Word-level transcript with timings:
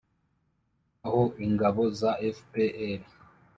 aho 1.05 1.21
ingabo 1.45 1.81
za 1.99 2.11
fpr 2.35 2.99